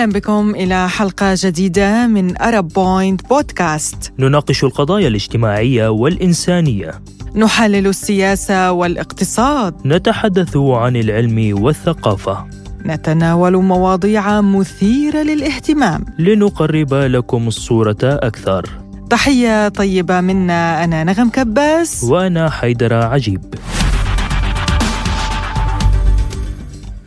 [0.00, 7.02] أهلا بكم إلى حلقة جديدة من أرب بوينت بودكاست نناقش القضايا الاجتماعية والإنسانية.
[7.34, 9.74] نحلل السياسة والاقتصاد.
[9.86, 12.46] نتحدث عن العلم والثقافة.
[12.86, 16.04] نتناول مواضيع مثيرة للاهتمام.
[16.18, 18.68] لنقرب لكم الصورة أكثر.
[19.10, 22.04] تحية طيبة منا أنا نغم كباس.
[22.04, 23.54] وأنا حيدر عجيب.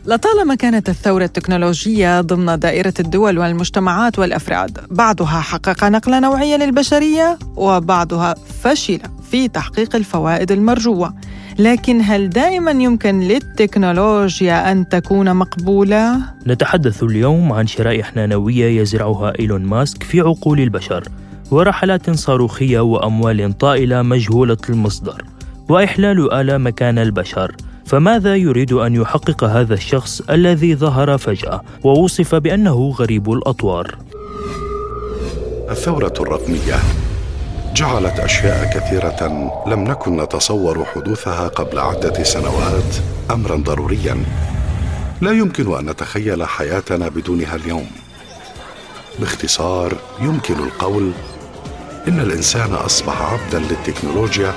[0.06, 8.34] لطالما كانت الثورة التكنولوجية ضمن دائرة الدول والمجتمعات والأفراد بعضها حقق نقلة نوعية للبشرية وبعضها
[8.62, 8.98] فشل
[9.30, 11.14] في تحقيق الفوائد المرجوة
[11.58, 19.62] لكن هل دائما يمكن للتكنولوجيا أن تكون مقبولة؟ نتحدث اليوم عن شرائح نانوية يزرعها إيلون
[19.62, 21.08] ماسك في عقول البشر
[21.50, 25.24] ورحلات صاروخية وأموال طائلة مجهولة المصدر
[25.68, 27.56] وإحلال آلة مكان البشر
[27.94, 33.98] فماذا يريد أن يحقق هذا الشخص الذي ظهر فجأة ووصف بأنه غريب الأطوار؟
[35.70, 36.74] الثورة الرقمية
[37.74, 42.96] جعلت أشياء كثيرة لم نكن نتصور حدوثها قبل عدة سنوات
[43.30, 44.16] امرا ضروريا.
[45.20, 47.86] لا يمكن أن نتخيل حياتنا بدونها اليوم.
[49.18, 51.12] باختصار يمكن القول
[52.08, 54.54] إن الإنسان أصبح عبدا للتكنولوجيا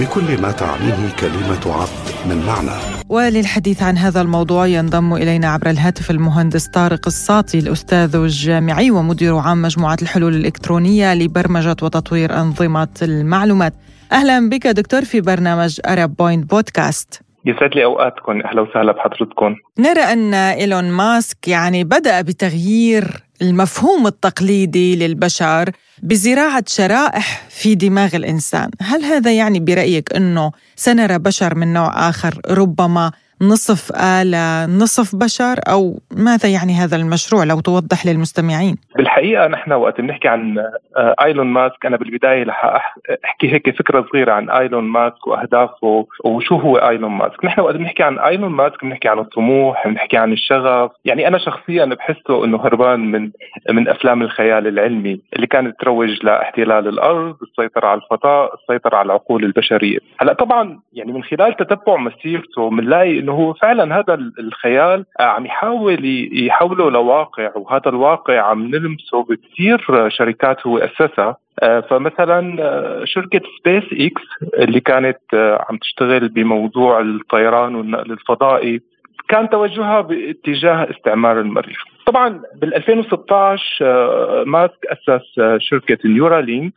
[0.00, 2.80] بكل ما تعنيه كلمة عبد من معنى.
[3.08, 9.62] وللحديث عن هذا الموضوع ينضم إلينا عبر الهاتف المهندس طارق الساطي الأستاذ الجامعي ومدير عام
[9.62, 13.74] مجموعة الحلول الإلكترونية لبرمجة وتطوير أنظمة المعلومات.
[14.12, 18.40] أهلا بك دكتور في برنامج أرب بوينت بودكاست يسعد لي أوقاتكم.
[18.40, 19.54] أهلا وسهلا بحضرتكم.
[19.78, 25.70] نرى أن إيلون ماسك يعني بدأ بتغيير المفهوم التقليدي للبشر
[26.02, 32.40] بزراعة شرائح في دماغ الإنسان، هل هذا يعني برأيك إنه سنرى بشر من نوع آخر؟
[32.50, 33.12] ربما
[33.42, 40.00] نصف آلة نصف بشر أو ماذا يعني هذا المشروع لو توضح للمستمعين؟ بالحقيقة نحن وقت
[40.00, 40.58] بنحكي عن
[40.96, 42.84] آه، إيلون ماسك أنا بالبداية رح
[43.24, 47.44] أحكي هيك فكرة صغيرة عن إيلون ماسك وأهدافه وشو هو إيلون ماسك.
[47.44, 50.90] نحن وقت بنحكي عن إيلون ماسك بنحكي عن الطموح بنحكي عن الشغف.
[51.04, 53.30] يعني أنا شخصيا بحسه أنه هربان من
[53.70, 59.44] من أفلام الخيال العلمي اللي كانت تروج لاحتلال الأرض السيطرة على الفضاء السيطرة على العقول
[59.44, 59.98] البشرية.
[60.20, 66.28] هلأ طبعا يعني من خلال تتبع مسيرته بنلاقي إنه هو فعلا هذا الخيال عم يحاول
[66.32, 71.36] يحوله لواقع وهذا الواقع عم نلمسه بكثير شركات هو أسسها.
[71.62, 74.22] آه، فمثلا آه، شركة سبيس إكس
[74.58, 78.80] اللي كانت آه، عم تشتغل بموضوع الطيران والنقل الفضائي
[79.28, 81.84] كان توجهها باتجاه استعمار المريخ.
[82.06, 86.72] طبعا بال 2016 ماسك أسس شركة نيورالينك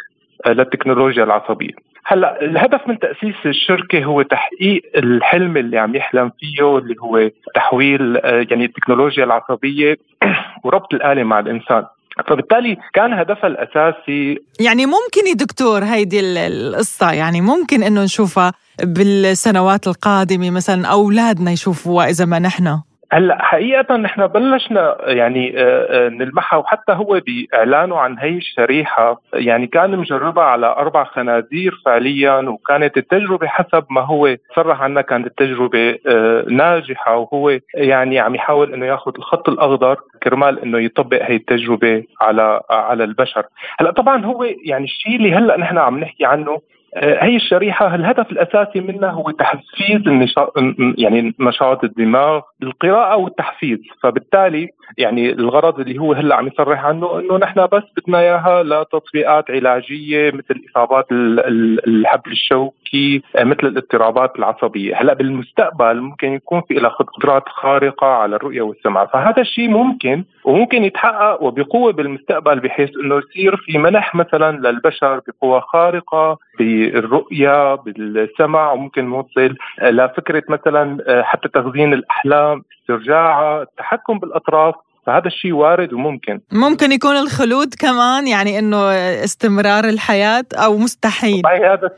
[0.48, 1.93] للتكنولوجيا العصبية.
[2.06, 8.18] هلا الهدف من تأسيس الشركة هو تحقيق الحلم اللي عم يحلم فيه اللي هو تحويل
[8.18, 9.98] آه، يعني التكنولوجيا العصبية
[10.64, 11.86] وربط الآلة مع الإنسان.
[12.28, 18.52] فبالتالي كان هدفها الأساسي يعني ممكن يا دكتور هيدي القصة يعني ممكن إنه نشوفها
[18.84, 22.82] بالسنوات القادمة مثلا أولادنا يشوفوها إذا ما نحن؟
[23.14, 29.68] هلأ حقيقة نحن بلشنا يعني آه، آه، نلمحها وحتى هو بإعلانه عن هي الشريحة يعني
[29.68, 35.98] كان مجربها على أربع خنازير فعليا وكانت التجربة حسب ما هو صرح عنها كانت التجربة
[36.08, 42.04] آه، ناجحة وهو يعني عم يحاول إنه ياخذ الخط الأخضر كرمال إنه يطبق هي التجربة
[42.22, 43.46] على على البشر.
[43.80, 46.62] هلأ طبعا هو يعني الشيء اللي هلأ نحن عم نحكي عنه
[46.98, 50.54] هي الشريحة الهدف الأساسي منها هو تحفيز النشاط
[50.98, 53.80] يعني نشاط الدماغ القراءة والتحفيز.
[54.04, 59.52] فبالتالي يعني الغرض اللي هو هلا عم يصرح عنه إنه نحن بس بدنا إياها لتطبيقات
[59.52, 66.90] علاجية مثل إصابات الحبل الشوكي آه، مثل الاضطرابات العصبية، هلا بالمستقبل ممكن يكون في لها
[66.90, 73.58] قدرات خارقة على الرؤية والسمع، فهذا الشيء ممكن وممكن يتحقق وبقوة بالمستقبل بحيث إنه يصير
[73.58, 81.94] في منح مثلا للبشر بقوة خارقة بالرؤية بالسمع وممكن نوصل لفكرة مثلا آه، حتى تخزين
[81.94, 84.76] الأحلام استرجاعها التحكم بالأطراف.
[85.06, 86.40] فهذا الشيء وارد وممكن.
[86.52, 88.92] ممكن يكون الخلود كمان يعني إنه
[89.24, 91.42] استمرار الحياة أو مستحيل.
[91.46, 91.90] هذا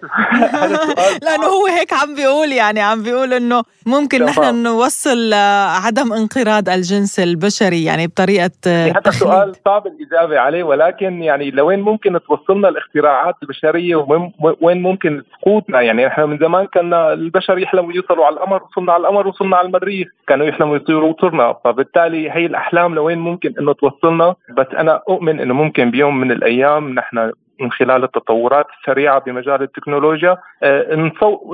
[1.25, 5.33] لأنه هو هيك عم بيقول يعني عم بيقول إنه ممكن نحن نوصل
[5.85, 12.19] عدم انقراض الجنس البشري يعني بطريقة هذا سؤال صعب الإجابة عليه ولكن يعني لوين ممكن
[12.27, 13.95] توصلنا الاختراعات البشرية
[14.61, 19.01] وين ممكن تقودنا يعني نحن من زمان كنا البشر يحلموا يوصلوا على القمر وصلنا على
[19.01, 24.35] القمر وصلنا على المريخ كانوا يحلموا يطيروا وصرنا فبالتالي هي الأحلام لوين ممكن إنه توصلنا
[24.57, 27.31] بس أنا أؤمن إنه ممكن بيوم من الأيام نحن
[27.61, 30.37] من خلال التطورات السريعة بمجال التكنولوجيا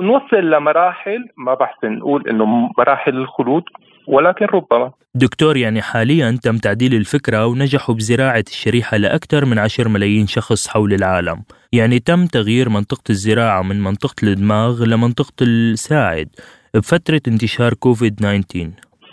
[0.00, 2.44] نوصل لمراحل ما بحسن نقول إنه
[2.78, 3.62] مراحل الخلود
[4.06, 4.90] ولكن ربما.
[5.14, 10.92] دكتور يعني حاليا تم تعديل الفكرة ونجحوا بزراعة الشريحة لأكثر من 10 ملايين شخص حول
[10.94, 11.42] العالم.
[11.72, 16.28] يعني تم تغيير منطقة الزراعة من منطقة الدماغ لمنطقة الساعد.
[16.74, 18.70] بفترة انتشار كوفيد 19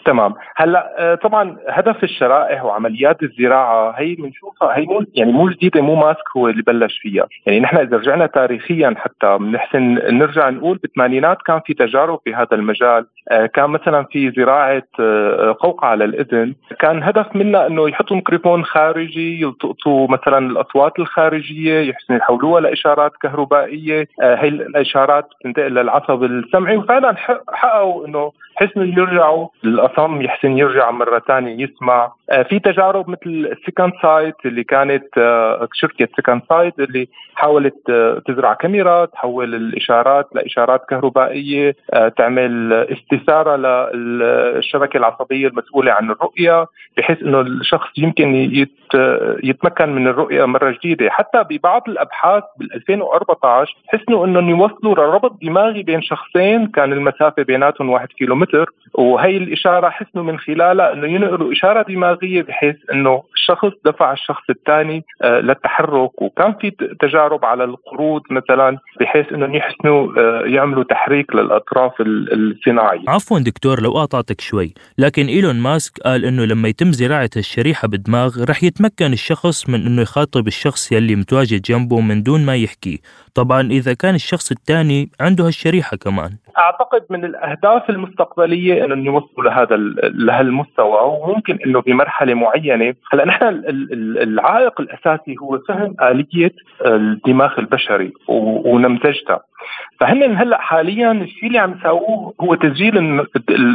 [0.10, 0.34] تمام.
[0.56, 5.96] هلا آه، طبعا هدف الشرائح وعمليات الزراعة هي بنشوفها هي مو يعني مو جديدة مو
[5.96, 7.28] ماسك هو اللي بلش فيها.
[7.46, 12.54] يعني نحن إذا رجعنا تاريخيا حتى بنحسن نرجع نقول بالثمانينات كان في تجارب في هذا
[12.54, 13.06] المجال.
[13.32, 19.42] آه، كان مثلا في زراعة آه، قوقعة للاذن كان هدف منها إنه يحطوا ميكروفون خارجي
[19.42, 24.08] يلتقطوا مثلا الأصوات الخارجية يحسنوا يحولوها لإشارات كهربائية.
[24.22, 26.78] هي الإشارات تنتقل للعصب السمعي.
[26.78, 27.16] وفعلا
[27.54, 32.12] حققوا إنه حسنوا يرجعوا الاصم يحسن يرجع مرة ثانية يسمع.
[32.30, 38.22] آه، في تجارب مثل Second Sight اللي كانت آه، شركة Second Sight اللي حاولت آه،
[38.28, 41.76] تزرع كاميرا تحول الإشارات لإشارات كهربائية
[42.18, 43.56] تعمل استثاره
[43.96, 46.66] للشبكة العصبية المسؤولة عن الرؤية
[46.98, 48.36] بحيث إنه الشخص يمكن
[49.44, 51.10] يتمكن من الرؤية مرة جديدة.
[51.10, 57.90] حتى ببعض الأبحاث بال 2014 حسنوا إنهم يوصلوا لربط دماغي بين شخصين كان المسافة بيناتهم
[57.90, 58.08] واحد
[58.50, 64.50] كيلومتر وهي الإشارة حسنوا من خلالها إنه ينقلوا إشارة دماغية بحيث إنه الشخص دفع الشخص
[64.50, 66.22] الثاني آه، للتحرك.
[66.22, 73.04] وكان في تجارب على القرود مثلا بحيث إنهم يحسنوا آه، يعملوا تحريك للأطراف الصناعية.
[73.08, 78.44] عفوا دكتور لو قاطعتك شوي، لكن إيلون ماسك قال إنه لما يتم زراعة الشريحة بالدماغ
[78.50, 83.02] رح يتمكن الشخص من إنه يخاطب الشخص يلي متواجد جنبه من دون ما يحكي،
[83.40, 86.32] طبعا إذا كان الشخص الثاني عنده هالشريحة كمان.
[86.58, 92.94] أعتقد من الأهداف المستقبلية إنه يوصلوا لهذا لهالمستوى وممكن إنه بمرحلة معينة.
[93.12, 93.46] هلأ نحن
[94.28, 96.54] العائق الأساسي هو فهم آلية
[96.86, 99.40] الدماغ البشري ونمذجتها
[100.00, 102.98] فهن هلأ حاليا الشيء اللي عم يساووه هو تسجيل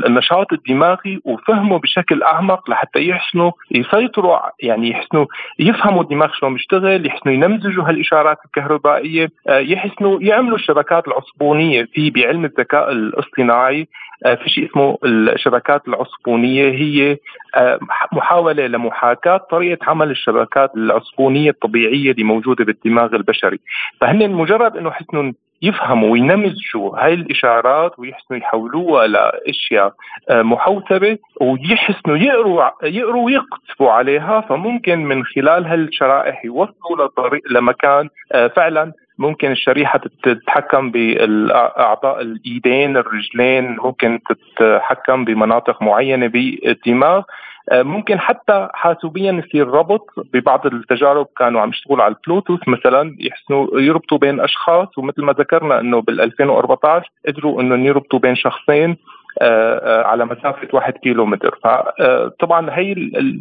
[0.06, 5.26] النشاط الدماغي وفهمه بشكل أعمق لحتى يحسنوا يسيطروا يعني يحسنوا
[5.58, 9.28] يفهموا الدماغ شلون بيشتغل، يحسنوا ينمذجوا هالإشارات الكهربائية،
[9.58, 11.84] يحسنوا يعملوا الشبكات العصبونية.
[11.92, 13.88] في بعلم الذكاء الاصطناعي
[14.26, 16.70] آه، في شيء اسمه الشبكات العصبونية.
[16.70, 17.16] هي
[17.56, 17.78] آه،
[18.12, 23.58] محاولة لمحاكاة طريقة عمل الشبكات العصبونية الطبيعية اللي موجودة بالدماغ البشري،
[24.00, 29.92] فهن مجرد إنه حسنوا يفهموا وينمجوا هاي الإشارات ويحسنوا يحولوها لأشياء
[30.30, 34.40] آه، محوسبة ويحسنوا يقروا يقروا ويقتفوا عليها.
[34.40, 38.08] فممكن من خلال هالشرائح يوصلوا لطريق لمكان
[38.56, 47.22] فعلا ممكن الشريحة تتحكم بالأعضاء الإيدين الرجلين ممكن تتحكم بمناطق معينة بالدماغ.
[47.72, 53.80] آه، ممكن حتى حاسوبيا يصير ربط ببعض التجارب كانوا عم يشتغلوا على البلوتوث مثلا يحسنوا
[53.80, 58.96] يربطوا بين أشخاص ومثل ما ذكرنا إنه بال 2014 قدروا انه يربطوا بين شخصين.
[60.04, 62.94] على مسافة واحد كيلو متر فطبعا آه، هي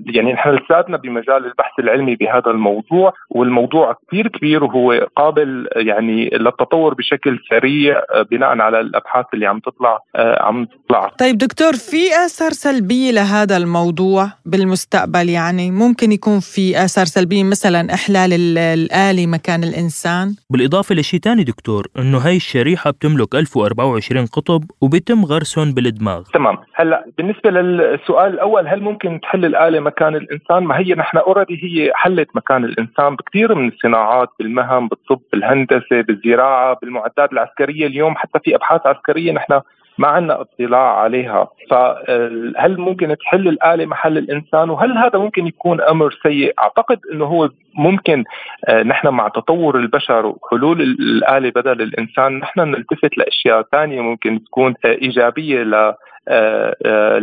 [0.05, 6.93] يعني نحن لساتنا بمجال البحث العلمي بهذا الموضوع والموضوع كثير كبير وهو قابل يعني للتطور
[6.93, 8.01] بشكل سريع
[8.31, 11.11] بناء على الأبحاث اللي عم تطلع عم تطلع.
[11.19, 17.93] طيب دكتور في آثار سلبية لهذا الموضوع بالمستقبل؟ يعني ممكن يكون في آثار سلبية مثلا
[17.93, 25.25] إحلال الآلي مكان الإنسان؟ بالإضافة لشيء ثاني دكتور إنه هاي الشريحة بتملك 1024 قطب وبيتم
[25.25, 26.57] غرسهم بالدماغ تمام.
[26.73, 31.91] هلا بالنسبة للسؤال الأول هل ممكن تحل الآلة مكان الإنسان؟ ما هي نحن اوريدي هي
[31.95, 33.15] حلت مكان الإنسان.
[33.15, 37.87] بكثير من الصناعات بالمهن بالطب بالهندسة بالزراعة بالمعدات العسكرية.
[37.87, 39.61] اليوم حتى في أبحاث عسكرية نحن
[39.97, 41.47] ما عندنا اطلاع عليها.
[41.69, 47.49] فهل ممكن تحل الآلة محل الإنسان؟ وهل هذا ممكن يكون أمر سيء؟ أعتقد أنه هو
[47.75, 48.23] ممكن
[48.67, 54.73] آه، نحن مع تطور البشر وحلول الآلة بدل الإنسان نحن نلتفت لأشياء ثانية ممكن تكون
[54.85, 55.61] آه، إيجابية
[56.27, 57.19] آه، آه،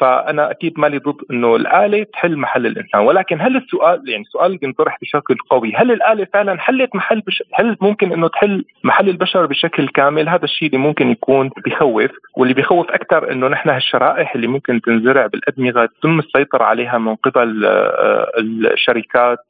[0.00, 3.00] فأنا أكيد مالي ضد إنه الآلة تحل محل الإنسان.
[3.00, 5.72] ولكن هل السؤال يعني سؤال بينطرح بشكل قوي.
[5.74, 7.42] هل الآلة فعلا حلت محل بش...
[7.54, 12.10] هل ممكن إنه تحل محل البشر بشكل كامل؟ هذا الشيء اللي ممكن يكون بخوف.
[12.36, 17.64] واللي بخوف أكثر إنه نحن هالشرائح اللي ممكن تنزرع بالأدمغة تم السيطرة عليها من قبل
[17.64, 19.44] آه، الشركات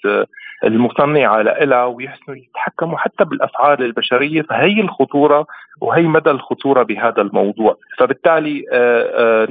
[0.64, 5.46] آه، المصنعه لها ويحسنوا يتحكموا حتى بالافعال البشرية فهي الخطورة
[5.80, 7.76] وهي مدى الخطورة بهذا الموضوع.
[7.98, 8.64] فبالتالي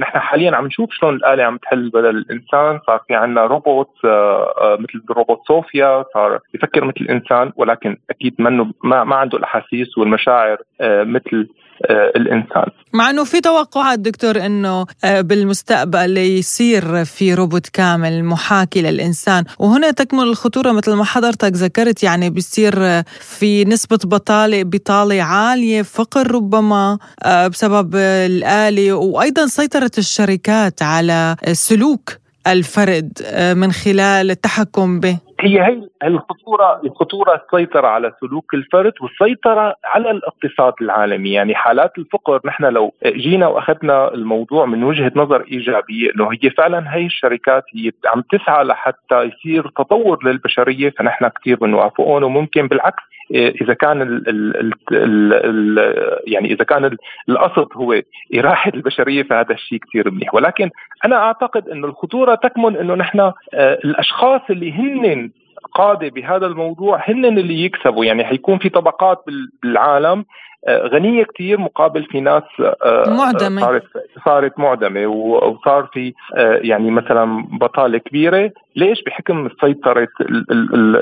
[0.00, 2.80] نحن حاليا عم نشوف شلون الآلة عم تحل بدل الإنسان.
[2.86, 8.34] صار في عندنا روبوت آه، آه، مثل روبوت صوفيا صار يفكر مثل الإنسان ولكن أكيد
[8.38, 11.48] منه ما, ما عنده الأحاسيس والمشاعر آه، مثل
[11.90, 12.64] الإنسان.
[12.92, 19.44] مع إنه في توقعات دكتور إنه بالمستقبل يصير في روبوت كامل محاكي للإنسان.
[19.58, 26.30] وهنا تكمن الخطورة مثل ما حضرتك ذكرت يعني بيصير في نسبة بطاله بطالة عالية فقر
[26.34, 28.92] ربما بسبب الآلة.
[28.92, 35.18] وأيضا سيطره الشركات على سلوك الفرد آه، من خلال التحكم به.
[35.40, 41.32] هي هي الخطورة الخطورة السيطرة على سلوك الفرد والسيطرة على الاقتصاد العالمي.
[41.32, 46.94] يعني حالات الفقر نحن لو جينا وأخذنا الموضوع من وجهة نظر إيجابية إنه هي فعلا
[46.96, 53.02] هي الشركات هي عم تسعى لحتى يصير تطور للبشرية فنحن كثير بنوافقهم وممكن بالعكس
[53.34, 55.78] إذا كان ال ال ال ال
[56.26, 56.96] يعني إذا كان
[57.28, 58.02] القصد هو
[58.34, 60.34] إراحة البشرية فهذا الشيء كثير منيح.
[60.34, 60.70] ولكن
[61.04, 65.30] أنا أعتقد إنه الخطورة تكمن إنه نحن آه، الأشخاص اللي هن
[65.74, 68.04] قادة بهذا الموضوع هن اللي يكسبوا.
[68.04, 69.24] يعني حيكون في طبقات
[69.62, 70.24] بالعالم
[70.68, 73.60] آه، غنية كثير مقابل في ناس آه، معدمة.
[73.60, 73.84] صارت
[74.24, 78.52] صارت معدمة وصار في آه، يعني مثلا بطالة كبيرة.
[78.76, 80.08] ليش؟ بحكم سيطرة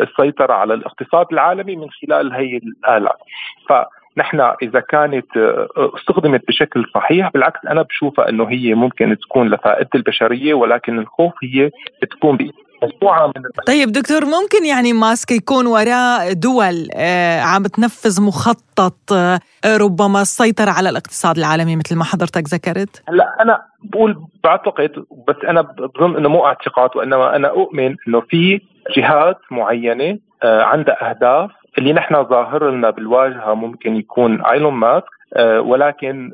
[0.03, 3.19] السيطرة على الاقتصاد العالمي من خلال هي الآلات.
[3.69, 5.27] فنحن إذا كانت
[5.77, 11.71] استخدمت بشكل صحيح بالعكس أنا بشوفها أنه هي ممكن تكون لفائدة البشرية ولكن الخوف هي
[12.11, 12.37] تكون
[12.83, 13.33] مجموعة من
[13.67, 20.71] طيب دكتور ممكن يعني ماسك يكون وراء دول آه عم تنفذ مخطط آه ربما السيطرة
[20.71, 24.91] على الاقتصاد العالمي مثل ما حضرتك ذكرت؟ هلا أنا بقول بعتقد
[25.29, 28.61] بس أنا بظن إنه مو اعتقاد وإنما أنا أؤمن إنه في
[28.97, 35.05] جهات معينة آه عندها أهداف اللي نحن ظاهر لنا بالواجهة ممكن يكون إيلون ماسك
[35.41, 36.33] ولكن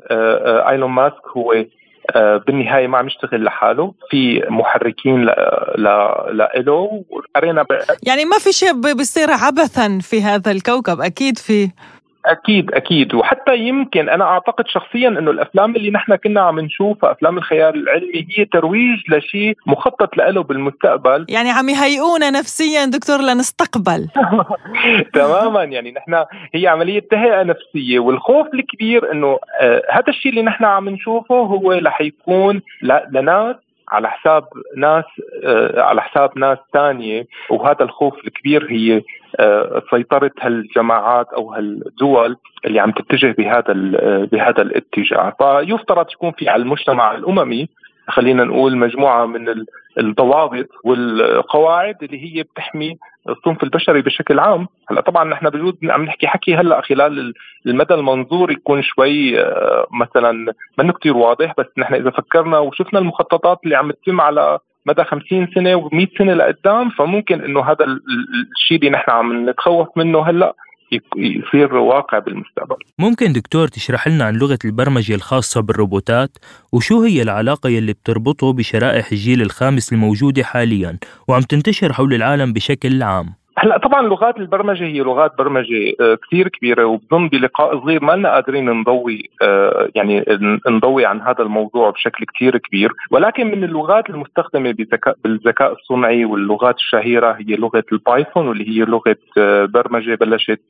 [0.69, 1.53] إيلون ماسك هو
[2.47, 3.93] بالنهاية ما عم يشتغل لحاله.
[4.09, 5.25] في محركين
[5.77, 7.65] له وقرينا
[8.03, 11.69] يعني ما في شيء بيصير عبثا في هذا الكوكب أكيد في
[12.25, 13.13] أكيد أكيد.
[13.13, 18.27] وحتى يمكن أنا أعتقد شخصيا إنه الأفلام اللي نحن كنا عم نشوفها أفلام الخيال العلمي
[18.37, 21.25] هي ترويج لشيء مخطط له بالمستقبل.
[21.35, 24.07] يعني عم يهيئونا نفسيا دكتور لنستقبل.
[25.13, 25.63] تماما.
[25.63, 30.89] يعني نحن هي عملية تهيئة نفسية والخوف الكبير إنه آه هذا الشيء اللي نحن عم
[30.89, 32.61] نشوفه هو رح يكون
[33.11, 33.55] لناس
[33.89, 34.43] على حساب
[34.77, 35.03] ناس
[35.43, 39.01] آه، على حساب ناس ثانية وهذا الخوف الكبير هي
[39.91, 43.73] سيطره هالجماعات أو هالدول اللي عم تتجه بهذا
[44.31, 45.33] بهذا الاتجاه.
[45.39, 47.69] فيفترض يكون في على المجتمع الأممي
[48.07, 49.65] خلينا نقول مجموعة من
[49.97, 52.97] الضوابط والقواعد اللي هي بتحمي
[53.29, 54.67] الصنف البشري بشكل عام.
[54.89, 57.33] هلا طبعا نحن بجوز عم نحكي حكي هلأ خلال
[57.65, 63.59] المدى المنظور يكون شوي آه، مثلا منه كثير واضح بس نحن إذا فكرنا وشفنا المخططات
[63.63, 67.85] اللي عم تتم على مدى 50 سنة و100 سنة لقدام فممكن إنه هذا
[68.55, 70.55] الشيء اللي نحن عم نتخوف منه هلأ
[71.17, 72.75] يصير واقع بالمستقبل.
[72.99, 76.37] ممكن دكتور تشرح لنا عن لغة البرمجة الخاصة بالروبوتات
[76.71, 83.03] وشو هي العلاقة يلي بتربطه بشرائح الجيل الخامس الموجودة حاليا وعم تنتشر حول العالم بشكل
[83.03, 88.11] عام؟ هلا طبعا لغات البرمجة هي لغات برمجة آه، كثير كبيرة وبظن بلقاء صغير ما
[88.11, 90.25] لنا قادرين نضوي آه، يعني
[90.67, 92.91] نضوي عن هذا الموضوع بشكل كثير كبير.
[93.11, 94.71] ولكن من اللغات المستخدمة
[95.23, 100.61] بالذكاء الصنعي واللغات الشهيرة هي لغة ال Python واللي هي لغة آه، برمجة بلشت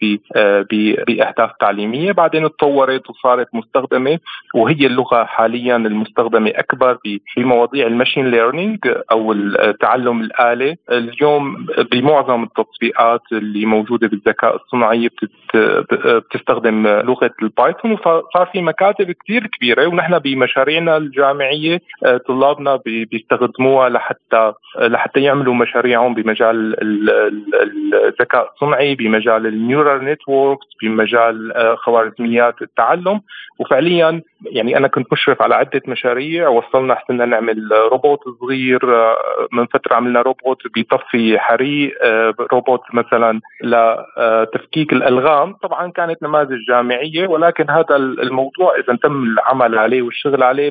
[1.07, 4.19] بأهداف تعليمية بعدين تطورت وصارت مستخدمة
[4.55, 6.97] وهي اللغة حاليا المستخدمة أكبر
[7.37, 8.79] بمواضيع ال machine learning
[9.11, 9.33] أو
[9.81, 10.77] تعلم الآلة.
[10.91, 15.09] اليوم بمعظم التطبيقات التطبيقات اللي موجودة بالذكاء الصناعي
[15.53, 23.89] بتستخدم لغة ال Python وصار في مكاتب كثير كبيرة ونحن بمشاريعنا الجامعية آه، طلابنا بيستخدموها
[23.89, 26.75] لحتى لحتى يعملوا مشاريعهم بمجال
[27.93, 33.21] الذكاء الصنعي بمجال ال neural networks بمجال آه، خوارزميات التعلم.
[33.59, 39.15] وفعليا يعني أنا كنت مشرف على عدة مشاريع وصلنا حسنا نعمل روبوت صغير آه،
[39.51, 41.91] من فترة عملنا روبوت بيطفي حريق
[42.53, 45.53] روبوت مثلا لتفكيك الألغام.
[45.53, 50.69] طبعا كانت نماذج جامعية ولكن هذا الموضوع إذا تم العمل عليه والشغل عليه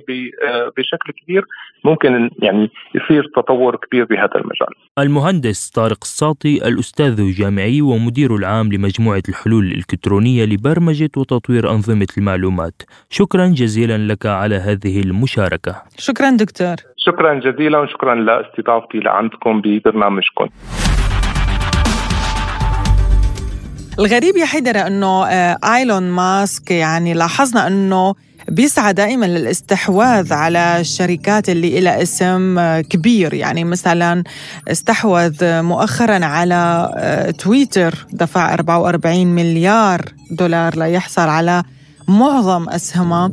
[0.76, 1.44] بشكل كبير
[1.84, 4.68] ممكن يعني يصير تطور كبير بهذا المجال.
[4.98, 12.82] المهندس طارق الساطي الأستاذ الجامعي ومدير العام لمجموعة الحلول الإلكترونية لبرمجة وتطوير أنظمة المعلومات.
[13.10, 13.63] شكرا جزيلا.
[14.08, 15.82] لك على هذه المشاركة.
[15.98, 16.76] شكرا دكتور.
[16.96, 20.48] شكرا جزيلا وشكرا لاستضافتي لعندكم ببرنامجكم.
[23.98, 28.14] الغريب يا حيدر إنه آه، إيلون ماسك يعني لاحظنا إنه
[28.48, 33.34] بيسعى دائما للاستحواذ على الشركات اللي لها اسم آه، كبير.
[33.34, 34.24] يعني مثلا
[34.68, 41.62] استحوذ مؤخرا على آه، تويتر دفع 44 مليار دولار ليحصل على
[42.08, 43.30] معظم أسهمها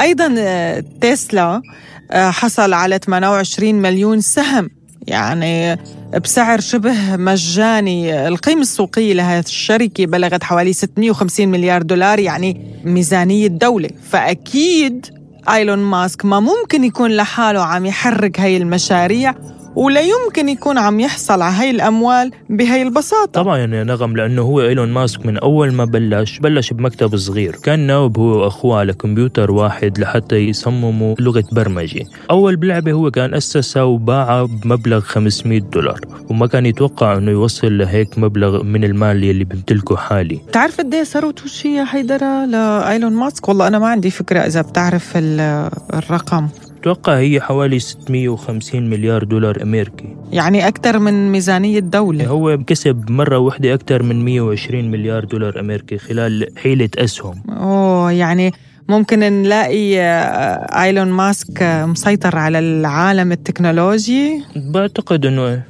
[0.00, 1.62] أيضا آه، تسلا
[2.10, 4.70] آه، حصل على 28 مليون سهم.
[5.06, 5.78] يعني
[6.24, 8.28] بسعر شبه مجاني.
[8.28, 13.90] القيمة السوقية لهذه الشركة بلغت حوالي 650 مليار دولار يعني ميزانية دولة.
[14.10, 15.06] فأكيد
[15.48, 19.34] إيلون ماسك ما ممكن يكون لحاله عم يحرك هاي المشاريع.
[19.74, 23.42] ولا يمكن يكون عم يحصل على هاي الأموال بهاي البساطة.
[23.42, 27.56] طبعا يا نغم لأنه هو إيلون ماسك من أول ما بلش بلش بمكتب صغير.
[27.56, 32.04] كان ناوب هو وأخوه على كمبيوتر واحد لحتى يصمموا لغة برمجة.
[32.30, 36.00] أول بلعبة هو كان أسسها وباعها بمبلغ 500 دولار.
[36.30, 40.40] وما كان يتوقع إنه يوصل لهيك مبلغ من المال يلي بيمتلكه حالي.
[40.48, 44.62] بتعرف قد إيه ثروته شي يا حيدره لإيلون ماسك؟ والله أنا ما عندي فكرة إذا
[44.62, 46.48] بتعرف الرقم.
[46.82, 50.16] أتوقع هي حوالي 650 مليار دولار أمريكي.
[50.32, 52.26] يعني أكثر من ميزانية دولة.
[52.26, 57.42] هو كسب مرة واحدة أكثر من 120 مليار دولار أمريكي خلال حيلة أسهم.
[57.48, 58.52] أوه يعني
[58.88, 65.62] ممكن نلاقي آه، إيلون ماسك مسيطر على العالم التكنولوجي؟ بعتقد إنه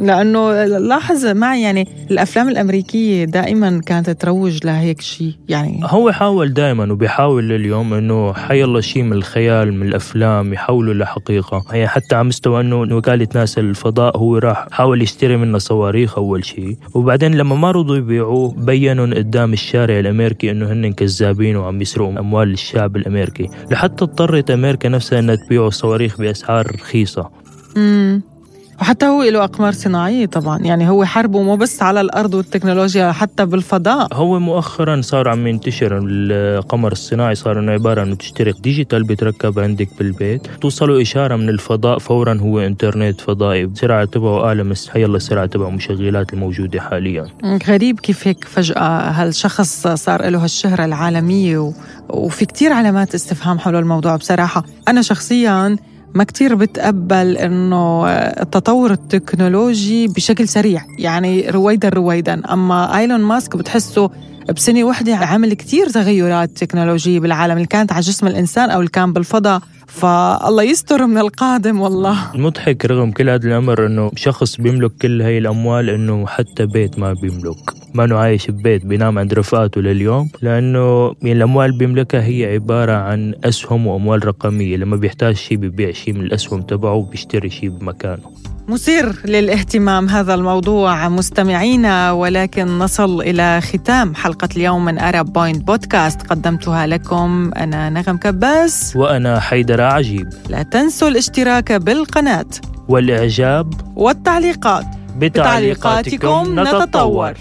[0.00, 5.80] لأنه لاحظ معي يعني الأفلام الأمريكية دائما كانت تروج لهيك شيء يعني.
[5.84, 11.64] هو حاول دائما وبيحاول اليوم إنه حيلا شيء من الخيال من الأفلام يحولوا لحقيقة.
[11.70, 16.44] هي حتى على مستوى إنه وكاله ناسا الفضاء هو راح حاول يشتري منها صواريخ أول
[16.44, 22.18] شيء وبعدين لما ما رضوا يبيعوه بينوا قدام الشارع الأمريكي إنه هن كذابين وعم يسرقوا
[22.18, 23.48] أموال الشعب الأمريكي.
[23.70, 27.30] لحتى اضطرت أمريكا نفسها إنها تبيع صواريخ بأسعار رخيصة.
[27.76, 28.22] امم
[28.80, 30.58] وحتى هو له أقمار صناعية طبعا.
[30.58, 34.08] يعني هو حربه مو بس على الأرض والتكنولوجيا حتى بالفضاء.
[34.12, 39.88] هو مؤخرا صار عم ينتشر القمر الصناعي صار إنه عبارة انه تشتري digital بيتركب عندك
[39.98, 40.46] بالبيت.
[40.60, 45.68] توصله إشارة من الفضاء فورا هو إنترنت فضائي السرعة تبعه أعلى من هي السرعة تبع
[45.68, 47.26] المشغلات الموجودة حاليا.
[47.68, 51.72] غريب كيف هيك فجأة هالشخص صار له هالشهرة العالمية و...
[52.08, 54.64] وفي كتير علامات استفهام حول الموضوع بصراحة.
[54.88, 55.76] أنا شخصياً
[56.14, 62.42] ما كتير بتقبل إنه التطور التكنولوجي بشكل سريع يعني رويدا رويدا.
[62.52, 64.10] أما إيلون ماسك بتحسه
[64.56, 69.12] بسنة واحدة عمل كتير تغيرات تكنولوجية بالعالم اللي كانت على جسم الإنسان أو اللي كان
[69.12, 69.60] بالفضاء.
[69.86, 72.34] فالله يستر من القادم والله.
[72.34, 77.12] المضحك رغم كل هذا الأمر أنه شخص بيملك كل هاي الأموال أنه حتى بيت ما
[77.12, 77.79] بيملك.
[77.94, 83.34] ما أنه عايش ببيت بينام عند رفقاته لليوم؟ لأنه يعني الأموال بيملكها هي عبارة عن
[83.44, 84.76] أسهم وأموال رقمية.
[84.76, 88.22] لما بيحتاج شيء بيبيع شيء من الأسهم تبعه وبيشتري شيء بمكانه.
[88.68, 96.22] مثير للاهتمام هذا الموضوع مستمعينا ولكن نصل إلى ختام حلقة اليوم من أرب بوينت بودكاست
[96.22, 98.96] قدمتها لكم أنا نغم كباس.
[98.96, 100.28] وأنا حيدر عجيب.
[100.48, 102.46] لا تنسوا الاشتراك بالقناة.
[102.88, 103.74] والإعجاب.
[103.96, 104.86] والتعليقات.
[105.18, 107.34] بتعليقاتكم نتطور.